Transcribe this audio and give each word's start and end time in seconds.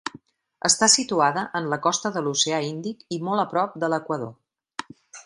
Està 0.69 0.87
situada 0.93 1.43
en 1.59 1.69
la 1.73 1.79
costa 1.83 2.11
de 2.15 2.23
l'oceà 2.29 2.63
Índic 2.71 3.05
i 3.17 3.21
molt 3.29 3.43
a 3.45 3.47
prop 3.53 3.77
de 3.85 3.91
l'equador. 3.95 4.33